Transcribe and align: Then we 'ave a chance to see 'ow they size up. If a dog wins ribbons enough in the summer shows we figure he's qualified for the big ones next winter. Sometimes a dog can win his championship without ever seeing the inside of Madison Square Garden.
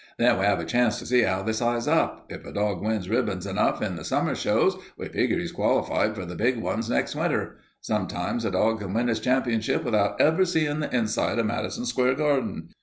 Then 0.17 0.39
we 0.39 0.47
'ave 0.47 0.63
a 0.63 0.65
chance 0.65 0.97
to 0.97 1.05
see 1.05 1.23
'ow 1.27 1.43
they 1.43 1.53
size 1.53 1.87
up. 1.87 2.25
If 2.27 2.43
a 2.43 2.51
dog 2.51 2.81
wins 2.83 3.07
ribbons 3.07 3.45
enough 3.45 3.83
in 3.83 3.97
the 3.97 4.03
summer 4.03 4.33
shows 4.33 4.75
we 4.97 5.07
figure 5.07 5.37
he's 5.37 5.51
qualified 5.51 6.15
for 6.15 6.25
the 6.25 6.33
big 6.33 6.57
ones 6.57 6.89
next 6.89 7.15
winter. 7.15 7.59
Sometimes 7.81 8.43
a 8.43 8.49
dog 8.49 8.79
can 8.79 8.95
win 8.95 9.09
his 9.09 9.19
championship 9.19 9.83
without 9.83 10.19
ever 10.19 10.43
seeing 10.43 10.79
the 10.79 10.91
inside 10.91 11.37
of 11.37 11.45
Madison 11.45 11.85
Square 11.85 12.15
Garden. 12.15 12.69